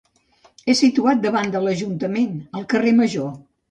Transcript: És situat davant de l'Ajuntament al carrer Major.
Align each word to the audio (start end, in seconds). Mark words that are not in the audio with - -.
És 0.73 0.81
situat 0.85 1.23
davant 1.27 1.53
de 1.59 1.63
l'Ajuntament 1.69 2.37
al 2.59 2.69
carrer 2.77 2.99
Major. 3.07 3.35